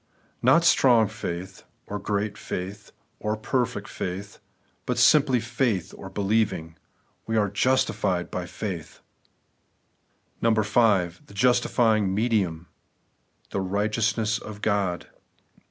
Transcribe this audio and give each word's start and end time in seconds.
Not 0.41 0.63
strong 0.63 1.07
faith, 1.07 1.61
or 1.85 1.99
great 1.99 2.35
faith, 2.35 2.91
or 3.19 3.37
perfect 3.37 3.87
fidth, 3.87 4.39
but 4.87 4.97
simply 4.97 5.39
faith, 5.39 5.93
or 5.95 6.09
believing. 6.09 6.75
* 6.99 7.27
We 7.27 7.37
are 7.37 7.49
justified 7.51 8.31
by 8.31 8.47
faith.' 8.47 8.99
6. 10.43 10.55
The 10.63 11.33
justifying 11.35 12.15
medium;— 12.15 12.65
The 13.51 13.61
righteousness 13.61 14.39
of 14.39 14.63
God. 14.63 15.05